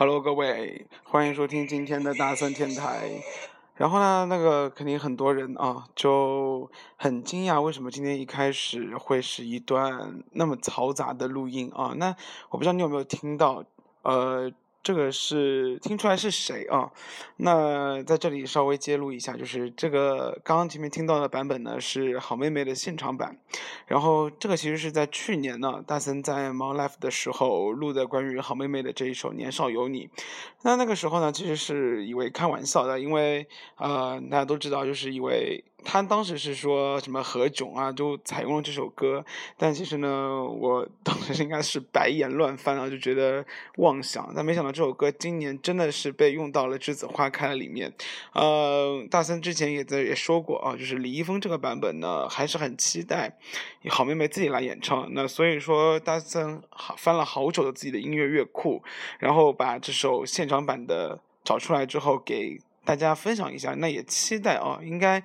[0.00, 3.22] Hello，各位，欢迎收听今天的大森天台。
[3.74, 11.92] 然后呢，那个肯定很多人啊就很惊讶，为什么今天一开始会是一段那么嘈杂的录音啊？
[11.98, 12.16] 那
[12.48, 13.62] 我不知道你有没有听到，
[14.00, 14.50] 呃，
[14.82, 16.90] 这个是听出来是谁啊？
[17.36, 23.38] 那在这里稍微揭露一下，就是这个刚刚前面听到的版本呢是好妹妹的现场版，
[23.86, 30.06] 然后这个其实是在去年呢，大森在猫 Life 的时候录的关于好妹妹的这一首《年少有你》。
[30.62, 39.24] 那那个时候呢，其实是以为开玩笑的，因为呃大家都知道，就是以为他当时是说什么何炅啊，就采用了这首歌，
[39.56, 43.44] 但其实呢，我 当时应该是白眼乱翻啊，就觉得
[43.76, 47.92] 妄想，但没想到这首歌今年真的是被用到了《栀子花开》里面。
[48.32, 53.38] 呃，大森之前也在也说过啊，就是李易峰这个版本呢，还是很期待
[53.88, 55.08] 好妹妹自己来演唱。
[55.12, 58.82] 那所以说，大森好翻了好久的自己的音乐乐库，
[59.18, 63.74] 然后把这首现场版的找出来之后给大家分享一下。
[63.74, 65.22] 那也期待啊，应该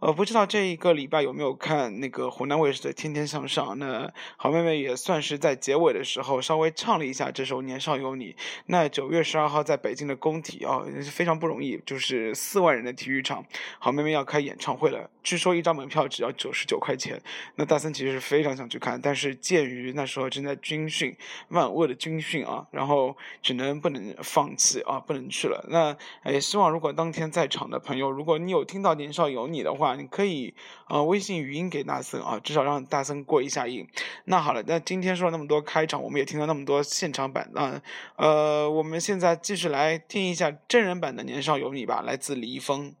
[0.00, 3.70] 呃不知道这一个礼拜有没有看那个湖南卫视的《天天向上》？
[3.74, 8.32] 那好妹妹也算是在结尾的时候稍微唱了一下这首《年少有你》。
[8.66, 13.44] 那九月十二号在北京的工体啊，也是非常不容易，就是四万人的体育场，
[13.80, 15.10] 好妹妹要开演唱会了。
[15.24, 17.20] 据说一张门票只要九十九块钱。
[17.56, 21.16] 那大森其实是非常想去看，但是鉴于那时候正在军训，
[21.48, 25.66] 万恶的军训啊，然后只能不能放弃啊，不能去了。
[25.68, 25.96] 那
[26.30, 30.54] 也希望如果当天在场的朋友，如果你有听到《年少有你》的话，你可以
[30.88, 33.86] 呃微信语音给大森啊，至少让大森过一下瘾。
[34.24, 37.80] 那好了，那今天说了那么多开场，我们也听了那么多现场版啊，
[38.16, 42.94] 呃，我们现在继续来听一下真人版的《年少有你》吧，来自李易峰。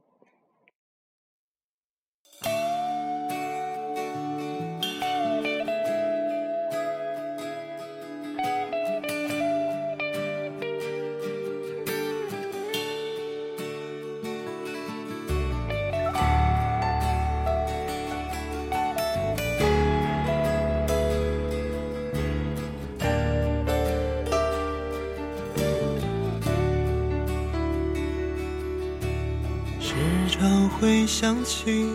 [30.38, 31.88] 常会想起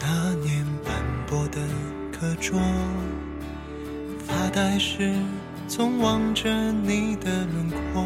[0.00, 0.94] 那年斑
[1.26, 1.60] 驳的
[2.10, 2.58] 课桌，
[4.26, 5.12] 发呆时
[5.68, 8.02] 总望着你的轮廓。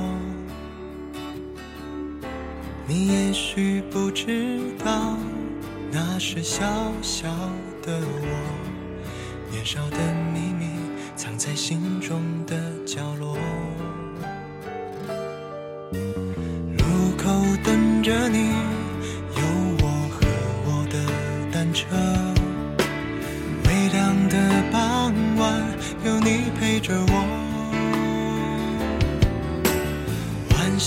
[2.88, 5.16] 你也许不知道，
[5.92, 6.66] 那是小
[7.00, 7.28] 小
[7.80, 9.98] 的我，年少的
[10.34, 10.66] 秘密
[11.14, 13.38] 藏在心中的角落。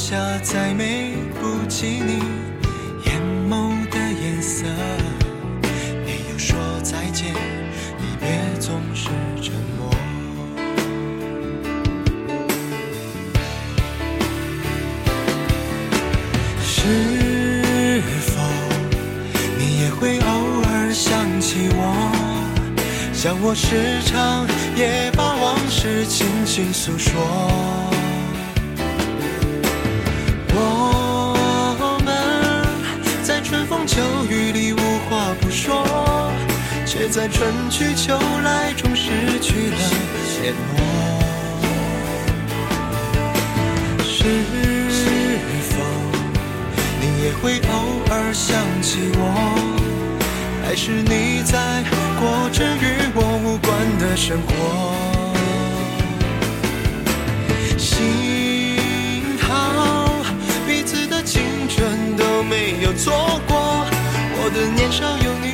[0.09, 2.13] 下再美不及你
[3.05, 4.65] 眼眸的颜色。
[6.03, 8.27] 没有说再见，离别
[8.59, 9.09] 总是
[9.39, 9.93] 沉默。
[16.63, 18.41] 是否
[19.59, 22.11] 你也会偶尔想起我？
[23.13, 27.78] 像我时常也把往事轻轻诉说。
[37.11, 39.77] 在春去秋来中失去了
[40.41, 40.77] 联络。
[44.03, 44.15] 是
[45.69, 45.73] 否
[47.01, 47.73] 你也会偶
[48.11, 49.21] 尔想起我？
[50.63, 51.83] 还是你在
[52.19, 53.67] 过着与我无关
[53.97, 54.49] 的生活？
[57.75, 59.47] 幸好
[60.67, 63.87] 彼此的青春都没有错过，
[64.37, 65.47] 我的年少有你，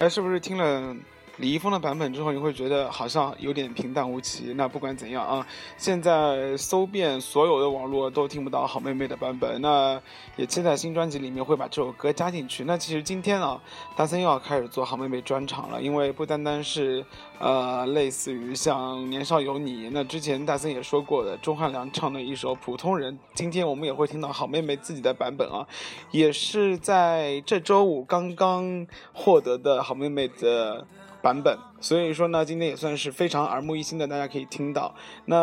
[0.00, 0.96] 哎，是不是听了
[1.40, 4.52] 李易峰的版本之后，你会觉得好像有点平淡无奇？
[4.56, 5.46] 那不管怎样啊，
[5.78, 9.98] 现在搜遍所有的网络都听不到好妹妹的版本，那
[10.36, 12.64] 也期待新专辑里面会把这首歌加进去。
[12.64, 13.58] 那其实今天啊，
[13.96, 17.02] 大森又要开始做好妹妹专场了，因为不单单是
[17.38, 25.66] 呃类似于像《年少有你》，那之前大森也说过的钟汉良唱的一首《普通人》，今天我们也会听到好妹妹自己的版本啊，
[26.10, 30.86] 也是在这周五刚刚获得的好妹妹的。
[31.22, 34.94] 版本，所以说呢，今天也算是非常耳目一新的，大家可以听到。
[35.26, 35.36] 那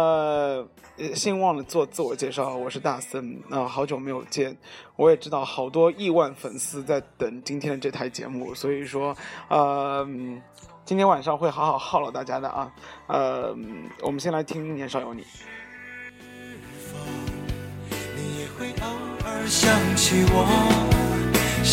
[0.98, 4.58] 呃，先忘了做自我介绍，我是大森，那、好久没有见，
[4.96, 9.16] 我也知道好多亿万粉丝在等今天的这台节目，所以说，
[9.50, 10.04] 呃，
[10.84, 12.74] 今天晚上会好好犒劳大家的啊。
[13.08, 13.56] 呃，
[14.02, 15.22] 我们先来听《年少有你》。
[18.16, 18.88] 你也会偶
[19.24, 20.97] 尔想起我，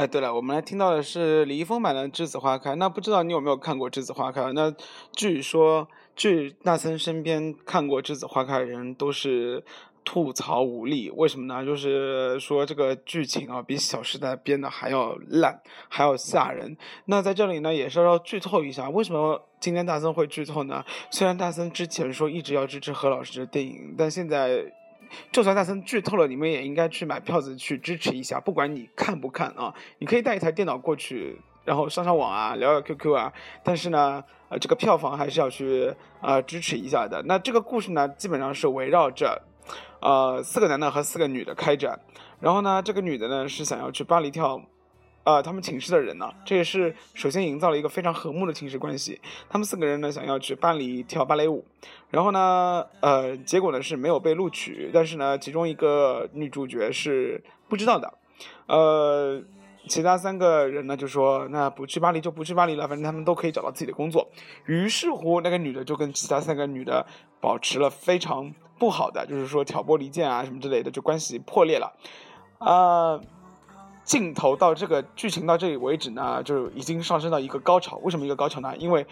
[0.00, 2.70] 哎，对了，我们来听到的是李易峰版的《栀子花开》。
[2.76, 4.40] 那不知道你有没有看过《栀子花开》？
[4.54, 4.74] 那
[5.14, 9.62] 据说，据大森身边看过《栀子花开》的人都是
[10.02, 11.10] 吐槽无力。
[11.10, 11.62] 为什么呢？
[11.62, 16.74] 就是说这个剧情啊，比《小时代》编的还要烂，还要吓人。
[17.04, 20.82] 那在这里呢，也是要剧透一下，为什么今天大森会剧透呢？
[21.10, 24.72] 虽然大森之前说一直要支持何老师的电影，但现在。
[25.32, 33.32] 就算大森剧透了，你们也应该去买票子去支持一下，不管你看不看啊，你可以带一台电脑过去，然后上上网啊，聊聊 QQ 啊。
[33.62, 37.22] 但是呢，呃，这个票房还是要去呃支持一下的。
[37.26, 39.42] 那这个故事呢，基本上是围绕着
[40.00, 41.98] 呃四个男的和四个女的开展。
[42.40, 44.62] 然后呢，这个女的呢是想要去巴黎跳。
[45.22, 49.20] 呃，他们寝室的人呢，这也是首先营造了一个非常和睦的寝室关系。
[49.48, 51.64] 他们四个人呢，想要去巴黎跳芭蕾舞，
[52.10, 58.14] 然后呢，呃，结果呢是没有被录取，但是呢，其中一个女主角是不知道的，
[58.66, 59.42] 呃，
[59.86, 64.28] 其他三个人呢就说，那不去巴黎就不去巴黎了，反正他们都可以找到自己的工作。
[64.66, 67.04] 于是乎，那个女的就跟其他三个女的
[67.40, 71.92] 保持了非常不好的，就是说挑拨离间啊什么之类的，就关系破裂了，
[72.58, 73.20] 啊、
[74.10, 77.96] 镜头到这个剧情到这里为止呢，就已经上升到一个高潮。
[77.98, 78.76] 为什么一个高潮呢？
[78.76, 79.06] 因为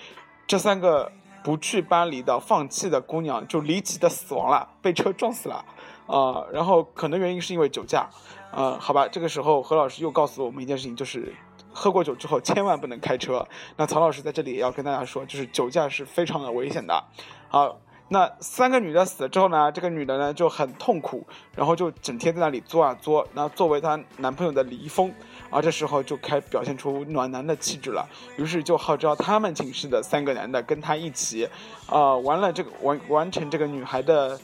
[0.44, 1.12] 这三个
[1.44, 5.64] 不去巴黎的放弃的姑娘就离奇的死亡了，被车撞死了，
[6.08, 8.10] 啊、然后可能原因是因为酒驾，
[8.50, 11.32] 呃，好吧，这个时候何老师又告诉我们一件事情，就是
[11.72, 13.46] 喝过酒之后千万不能开车。
[13.76, 17.04] 那曹老师在这里也要跟大家说，就是酒驾是非常的危险的。
[17.46, 23.26] 好，那三个女的死了之后呢，这个女的呢就很痛苦，然后就整天在那里作啊作。
[23.34, 25.12] 那作为她男朋友的李易峰，
[25.50, 31.48] 啊，这时候就开表现出暖男的气质了，于是就号召他们寝室的三个男的跟他一起，
[31.88, 34.38] 呃，完了这个完完成这个女孩的。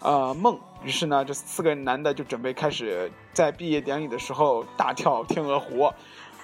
[0.00, 0.60] 呃梦。
[0.84, 5.90] 于是呢，这四个男的就准备开始在毕业典礼的时候大跳天鹅湖。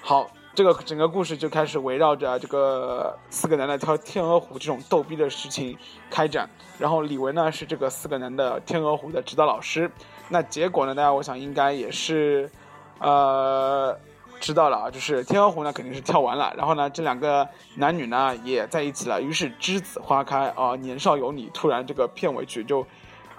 [0.00, 5.76] 好，这个整个故事就开始围绕着这个四个男的跳天鹅湖这种逗逼的事情
[6.11, 6.49] 开展。
[6.78, 9.90] 然后李维呢是这个四个男的天鹅湖的指导老师。
[10.28, 12.50] 那结果呢，大家我想应该也是，
[12.99, 13.99] 呃。
[14.40, 22.85] 知道了啊，就是天鹅湖呢肯定是跳完了，然后呢这两个男女呢也在一起了，于是栀子花开啊，年少有你，突然这个片尾曲就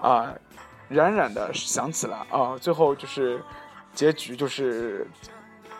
[0.00, 0.32] 啊、
[0.88, 3.38] 冉冉的响起了啊，最后就是
[3.92, 5.06] 结局就是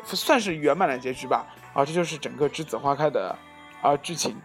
[0.05, 3.37] 算是圆满的结局吧啊，这就是整个栀子花开的
[3.83, 4.37] 啊剧情。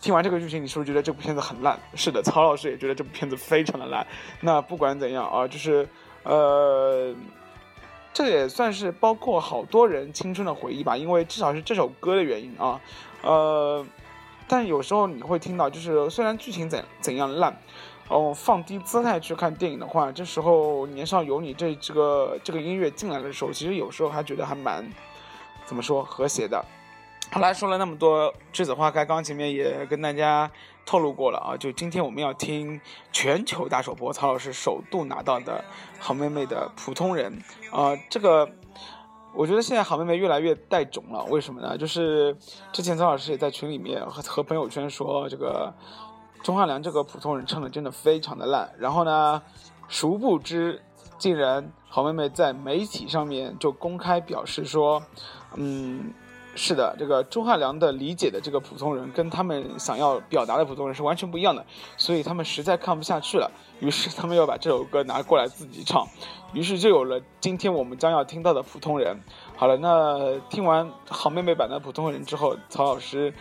[0.00, 1.78] 听完这个剧情，你是不是觉得这部片子很烂？
[1.94, 4.06] 是的，曹老师也觉得这部片子非常的烂。
[4.40, 5.88] 那不管怎样啊，就是
[6.22, 7.14] 呃。
[8.12, 12.80] 这也算是包括好多人青春的回忆吧，因为至少是这首歌的原因啊，
[13.22, 13.86] 呃，
[14.48, 17.56] 但有时候你会听到，就是虽然剧情怎怎样烂，
[18.10, 24.84] 哦，放低姿态去看电影的话，这时候年少有你这这个这个音乐进来的时候，其实有时候还觉得还蛮
[25.64, 26.62] 怎么说和谐的。
[27.30, 30.50] 好啦，说了那么多栀子花开，刚刚前面也跟大家
[30.84, 32.80] 透露过了啊，就今天我们要听
[33.12, 35.64] 全球大首播，曹老师首度拿到的
[36.00, 37.40] 好妹妹的普通人
[37.70, 38.50] 啊、这个
[39.32, 41.78] 我觉得现在好妹妹越来越带种了，为什么呢？
[41.78, 42.36] 就是
[42.72, 45.72] 之前曹老师也在群里面和和朋友圈说，这个
[46.42, 49.42] 钟汉良这个普通人唱的真的非常的烂，然后呢，
[49.88, 50.82] 殊不知
[51.18, 55.02] 竟然好妹妹在媒体上面就公开表示说，
[55.54, 56.12] 嗯。
[56.56, 61.64] 是的，这个钟汉良的理解的这个普通人，跟他们想要表达的普通人是完全不一样的，
[61.96, 66.04] 所以他们实在看不下去了，于是他们要把这首歌拿过来自己唱，
[66.52, 69.20] 于是就有了今天我们将要听到的普通人。
[69.56, 73.32] 好了，那听完好妹妹版的普通人之后，曹老师，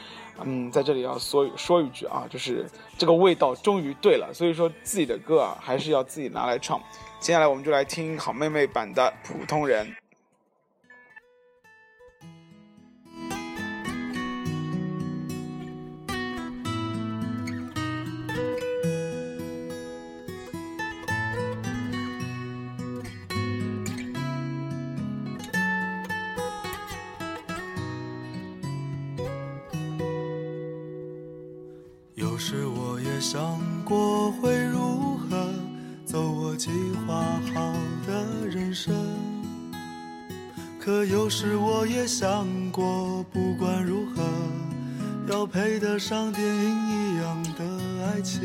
[0.46, 6.82] 嗯，在这里要说说一句啊，就是这个味道终于对了，所以说自己的歌啊，还是要自己拿来唱。
[7.20, 9.96] 接下来我们就来听好妹妹版的普通人。
[32.40, 35.54] 有时我也想过会如何
[36.06, 36.70] 走我计
[37.06, 37.22] 划
[37.54, 37.74] 好
[38.08, 38.96] 的人生，
[40.80, 44.24] 可有时我也想过，不管如何，
[45.28, 48.40] 要配得上电影一样的爱情。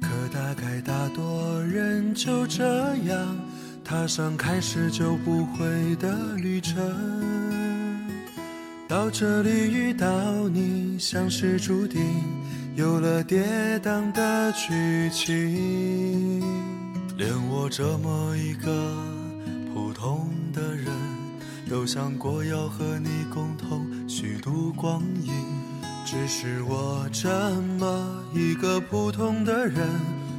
[0.00, 2.64] 可大概大多人就这
[3.04, 3.38] 样
[3.84, 7.21] 踏上开始就不回的旅程。
[8.92, 10.06] 到这里遇到
[10.50, 12.02] 你，像是注定
[12.76, 13.42] 有了跌
[13.82, 16.42] 宕的剧情。
[17.16, 18.94] 连我这么一个
[19.72, 20.88] 普通的人，
[21.70, 25.32] 都想过要和你共同虚度光阴。
[26.04, 27.30] 只是我这
[27.78, 29.88] 么一个普通的人，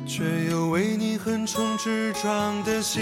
[0.05, 3.01] 却有为你横冲直撞的心。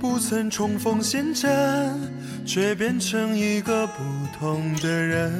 [0.00, 1.50] 不曾重逢陷阵，
[2.44, 4.02] 却变成一个不
[4.38, 5.32] 同的人。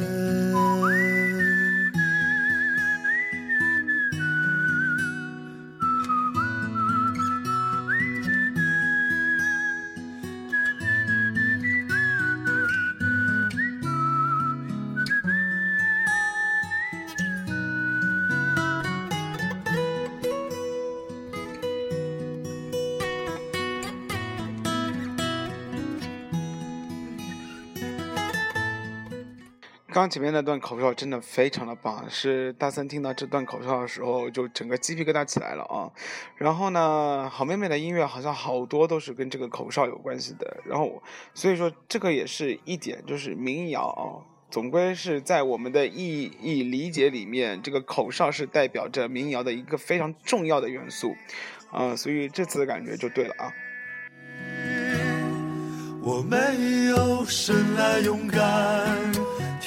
[29.99, 35.91] 刚前面那段口哨真的非常的棒，是大森听到这段口哨的时候，就整个鸡皮疙瘩起来了啊。
[36.37, 40.59] 然后呢，好妹妹的音乐好像好多都是跟这个口哨有关系的。
[40.65, 41.03] 然后，
[41.35, 51.17] 所以说这个也是一点，就是民谣啊，总归是在我们的意义理解里面，这个口哨是代表着民谣的一个非常重要的元素，
[51.73, 53.53] 啊，所以这次的感觉就对了啊。
[56.01, 56.37] 我没
[56.91, 59.13] 有生来勇敢，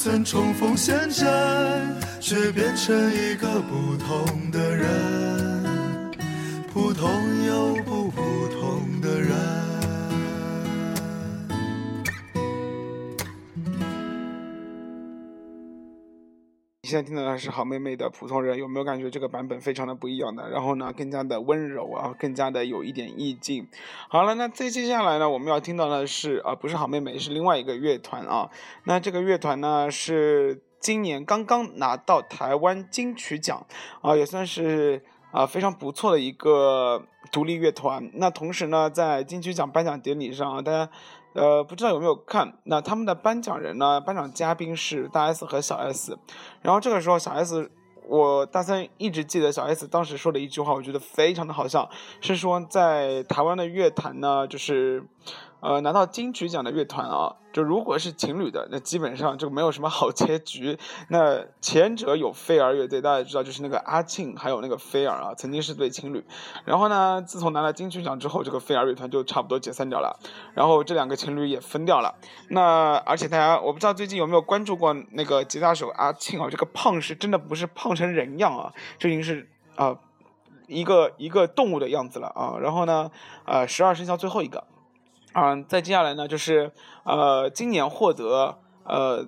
[0.00, 1.26] 曾冲锋陷阵，
[2.20, 5.64] 却变成一个不同的人，
[6.72, 7.10] 普通
[7.44, 8.57] 又不普通
[16.80, 20.48] 你现在听到的是好妹妹的普通人，有没有感觉这个版本非常的不一样的？
[20.48, 23.66] 然后呢，更加的温柔啊，更加的有一点意境。
[24.08, 28.48] 好了，那再接下来呢，我们要听到的是啊，不是好妹妹，是另外一个乐团啊。
[28.84, 33.66] 那这个乐团呢，是今年刚刚拿到台湾金曲奖
[34.00, 38.08] 啊，也算是啊非常不错的一个独立乐团。
[38.14, 40.88] 那同时呢，在金曲奖颁奖典礼上啊，大家。
[41.38, 42.52] 呃，不知道有没有看？
[42.64, 44.00] 那他们的颁奖人呢？
[44.00, 46.18] 颁奖嘉宾是大 S 和小 S。
[46.62, 47.70] 然后这个时候，小 S，
[48.06, 51.88] 我大三一直记得小 S 当时说的一句话，我觉得非常的好笑，
[52.20, 55.04] 是说在台湾的乐坛呢，就是。
[55.60, 60.78] 呃，拿到金曲奖的乐团啊，就如果是情侣的，那基本上就没有什么好结局。
[61.08, 66.24] 那前者有飞儿乐队，大家知道，就是那个阿庆还有那个飞儿啊，曾经是对情侣。
[66.64, 70.20] 然后呢，自从拿了金曲奖之后，这个飞儿乐团就差不多解散掉了。
[70.54, 72.14] 然后这两个情侣也分掉了。
[72.50, 76.48] 那而且大家，我不知道最近有没有关注过那个吉他手阿庆啊？
[76.48, 79.98] 这个胖是真的不是胖成人样啊，这已经是啊
[80.68, 82.56] 一个一个动物的样子了啊。
[82.60, 83.10] 然后呢，
[83.44, 84.62] 呃，十二生肖最后一个。
[85.34, 86.72] 嗯，再接下来呢，就是
[87.04, 89.26] 呃，今年获得呃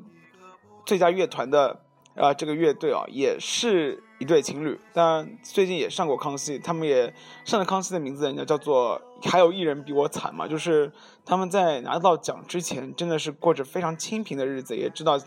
[0.85, 1.81] 最佳乐团的
[2.17, 10.91] 啊这个乐队啊，也是一对情侣，但最近也上过康熙，他们也上了康熙的名字，人家叫做还有一人比我惨嘛，就是
[11.25, 15.19] 他们在拿到奖之前，真的是过着非常清贫的日子，也知道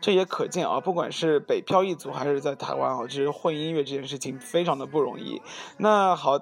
[0.00, 5.40] 这也可见啊，不管是北漂一族还是在台湾啊，其实混音乐这件事情非常的不容易。
[5.78, 6.38] 那好。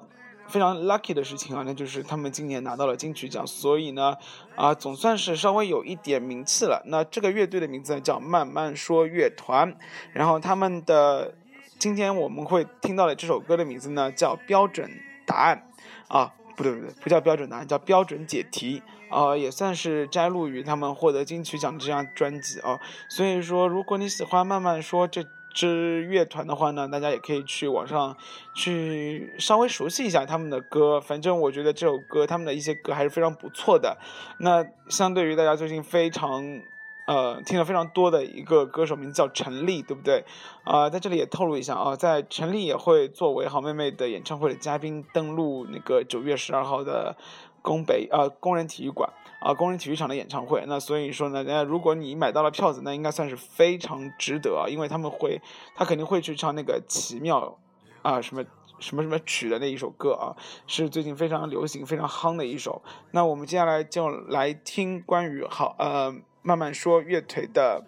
[0.49, 4.17] 非常 lucky 的事情啊，那就是他们今年拿到了金曲奖，所以呢，
[4.57, 6.83] 啊，总算是稍微有一点名气了。
[6.87, 9.77] 那这个乐队的名字呢叫慢慢说乐团，
[10.13, 11.35] 然后他们的
[11.79, 14.91] 今天我们会听到的这首歌的名字呢叫标准
[15.27, 15.63] 答案，
[16.09, 22.81] 啊，不对不对，不叫标准答案，叫标准解题，啊，也算是摘录于他们获得金曲奖的这张专辑啊。
[23.09, 25.25] 所以说，如果你喜欢慢慢说这。
[25.59, 28.17] 支乐团的话呢，大家也可以去网上
[28.55, 31.01] 去稍微熟悉一下他们的歌。
[31.01, 33.99] 反正我觉得这首歌，他们的一些歌还是非常不错的。
[34.39, 36.63] 那相对于大家最近非常
[37.09, 40.23] 呃听了非常多的一个歌手，名字叫陈粒，对不对？
[40.63, 47.17] 啊，在这里也透露一下啊，在陈粒也会作为好妹妹的演唱会的嘉宾登陆那个九月十二号的
[47.63, 49.11] 工北呃工人体育馆。
[49.41, 55.41] 啊，工人体育场的演唱会，那所以说呢，那如果你买到了票子，那应该算是非常值得啊，因为他们会，
[55.77, 57.59] 他肯定会去唱那个奇妙，
[58.03, 58.45] 啊，什么
[58.81, 60.35] 什么什么曲的那一首歌啊，
[60.67, 62.83] 是最近非常流行、非常夯的一首。
[63.13, 67.85] 那我们接下来就来听关于好呃慢慢说乐腿的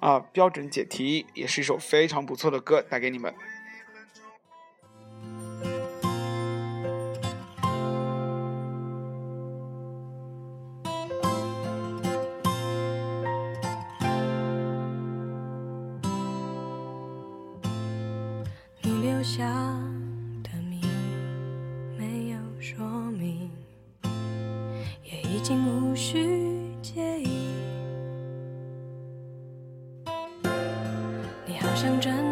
[0.00, 3.34] 啊标准解题，也是一首非常不错的歌，带给你们。
[31.80, 32.29] 想着。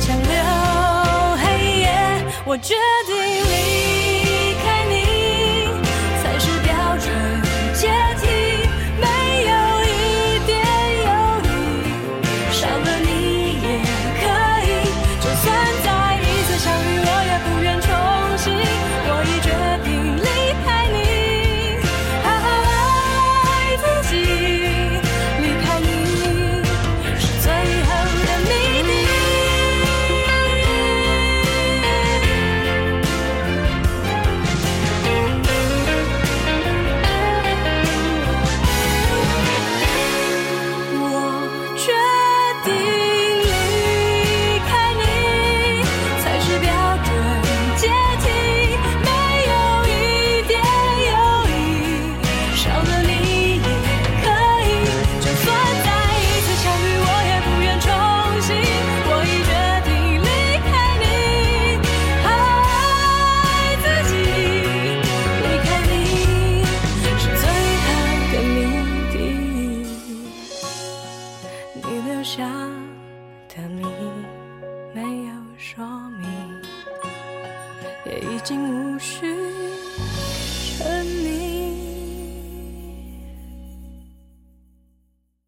[0.00, 0.30] 强留
[1.36, 1.90] 黑夜。
[2.46, 2.74] 我决
[3.06, 3.69] 定离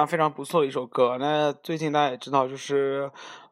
[0.07, 1.17] 非常不错的一首歌。
[1.19, 3.11] 那最近大家也知道，就是，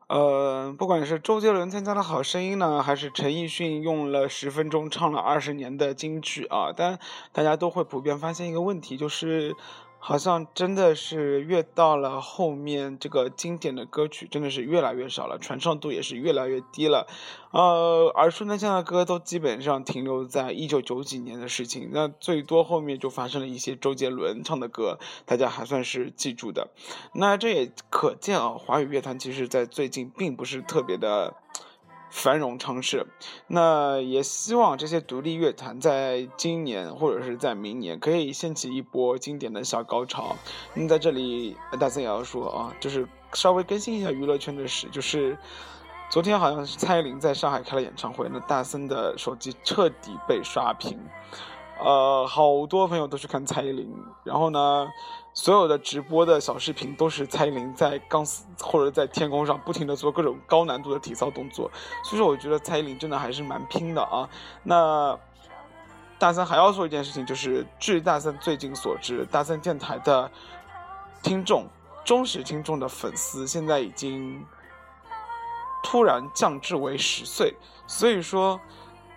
[0.09, 6.99] 呃，不管是周杰伦参加了《好声音》呢，还是陈奕迅用了十分钟唱了二十年的金曲啊，但
[7.33, 9.55] 大家都会普遍发现一个问题，就是
[10.03, 17.07] 好像真的是越到了后面，这个经典的歌曲真的是越来越少了，传唱度也是越来越低了。
[17.53, 26.71] 呃，耳熟能详的歌都基本上停留在一九九几年的事情，那最多后面就发生了一些周杰伦唱的歌，大家还算是记住的。
[27.13, 31.35] 那这也可见啊，华语乐坛其实在最近并不是特别的
[32.11, 33.07] 繁荣昌盛。
[33.47, 40.37] 那也希望这些独立乐团在今年或者是在明年可以掀起一波经典的小高潮。
[40.75, 45.39] 那在这里，大森也要说啊，就是稍微更新一下娱乐圈的事，就是。
[46.13, 50.99] 昨天好像是蔡依林在上海开了演唱会，那大森的手机彻底被刷屏，
[51.83, 53.93] 呃，好多朋友都去看蔡依林，
[54.25, 54.89] 然后呢，
[55.35, 61.71] 所有的直播的小视频都是蔡依林在钢丝或者在天空上不停的做各种高难度的体操动作，
[62.05, 64.29] 所以说我觉得蔡依林真的还是蛮拼的啊。
[64.63, 65.19] 那
[66.19, 70.31] 大三还要说一件事情，就是据大三最近所知，大三电台的
[71.23, 71.67] 听众
[72.05, 74.45] 忠实听众的粉丝现在已经。
[75.83, 78.61] 突然降至为十岁，所以说，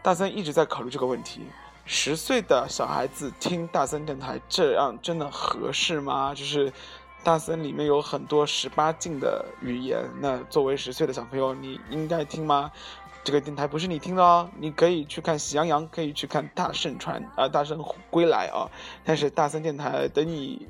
[0.01, 1.41] 大三一直在考虑这个问题：
[1.85, 6.33] 十岁的小孩子听大森电台，这样真的合适吗？
[6.33, 6.71] 就是
[7.23, 12.71] 大森里面有很多十八禁的语言，那作为十岁的小朋友，你应该听吗？
[13.23, 18.69] 这个电台不是你听的哦，你可以去看《喜羊羊》，可以去看《大圣传》啊，《大圣归来》啊，
[19.05, 20.67] 但是大森电台等你。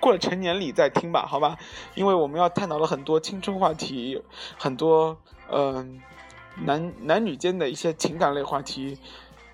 [0.00, 1.58] 过了成年礼再听吧，好吧，
[1.96, 4.22] 因为我们要探讨了很多青春话题，
[4.56, 5.18] 很多
[5.50, 6.00] 嗯、
[6.62, 8.96] 男男女间的一些情感类话题，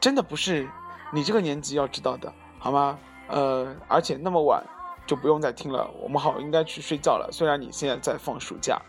[0.00, 0.68] 真的不是
[1.12, 2.98] 你这个年纪要知道的，好吗？
[3.28, 4.62] 呃，而且那么晚
[5.06, 7.28] 就不用再听了，我们好应该去睡觉了。
[7.32, 8.80] 虽然你现在在放暑假，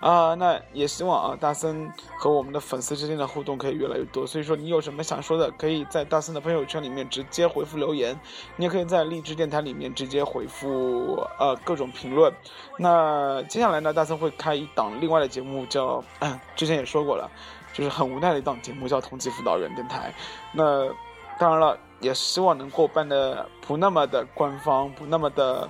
[0.00, 4.26] 啊、那也希望啊大森和我们的粉丝之间的互动可以越来越多。
[4.26, 8.18] 所以说你有什么想说的，可以在大森的朋友圈里面直接回复留言，
[8.56, 12.32] 你也可以在励志电台里面直接回复呃各种评论。
[12.76, 17.28] 那接下来呢，大森会开一档另外的节目叫，嗯， 之前也说过了，
[17.72, 20.14] 就是很无奈的一档节目叫同济辅导员电台。
[20.52, 20.88] 那
[21.38, 25.68] 当然了，也希望能够办的不那么的官方，不那么的。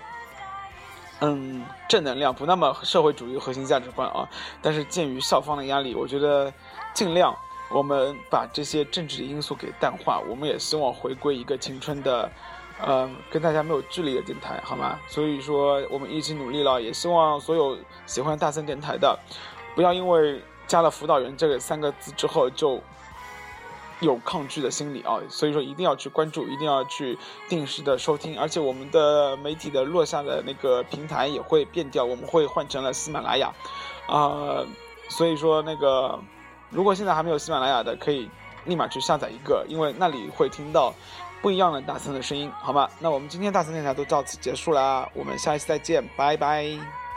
[1.20, 4.28] 嗯，正能量不那么社会主义核心价值观啊，
[4.62, 6.52] 但是鉴于校方的压力，我觉得
[6.94, 7.36] 尽量
[7.72, 10.20] 我们把这些政治因素给淡化。
[10.28, 12.30] 我们也希望回归一个青春的，
[12.80, 14.96] 呃，跟大家没有距离的电台，好吗？
[15.08, 17.76] 所以说我们一起努力了，也希望所有
[18.06, 19.18] 喜欢大森电台的，
[19.74, 22.80] 不要因为加了辅导员这个三个字之后就。
[24.00, 33.52] 有抗拒的心理啊，所以说一定要去关注，一定要去定时的收听，而且我们的媒体的落下的那个平台也会变掉，我们会换成了喜马拉雅，
[34.06, 34.64] 啊、
[35.08, 36.18] 所以说那个
[36.70, 38.30] 如果现在还没有喜马拉雅的，可以
[38.66, 40.94] 立马去下载一个，因为那里会听到
[41.42, 42.88] 不一样的大森的声音，好吗？
[43.00, 47.07] 那我们今天大森电台都到此结束啦，我们下一期再见，拜拜。